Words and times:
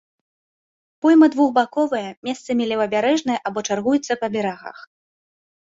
Пойма 1.05 1.27
двухбаковая, 1.35 2.07
месцамі 2.29 2.63
левабярэжная 2.71 3.39
або 3.51 3.59
чаргуецца 3.71 4.13
па 4.23 4.27
берагах. 4.39 4.77